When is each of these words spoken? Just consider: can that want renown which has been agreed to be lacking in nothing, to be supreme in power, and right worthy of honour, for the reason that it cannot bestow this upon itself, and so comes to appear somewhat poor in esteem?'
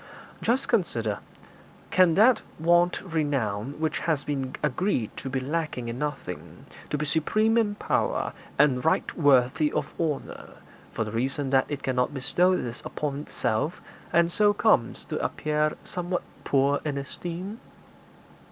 Just 0.41 0.67
consider: 0.67 1.19
can 1.91 2.15
that 2.15 2.41
want 2.57 2.99
renown 3.03 3.79
which 3.79 3.99
has 3.99 4.23
been 4.23 4.55
agreed 4.63 5.15
to 5.17 5.29
be 5.29 5.39
lacking 5.39 5.89
in 5.89 5.99
nothing, 5.99 6.65
to 6.89 6.97
be 6.97 7.05
supreme 7.05 7.55
in 7.55 7.75
power, 7.75 8.33
and 8.57 8.83
right 8.83 9.15
worthy 9.15 9.71
of 9.71 9.93
honour, 9.99 10.53
for 10.91 11.03
the 11.03 11.11
reason 11.11 11.51
that 11.51 11.67
it 11.69 11.83
cannot 11.83 12.15
bestow 12.15 12.57
this 12.57 12.81
upon 12.83 13.19
itself, 13.19 13.79
and 14.11 14.31
so 14.31 14.53
comes 14.55 15.05
to 15.05 15.23
appear 15.23 15.73
somewhat 15.83 16.23
poor 16.45 16.81
in 16.83 16.97
esteem?' 16.97 17.59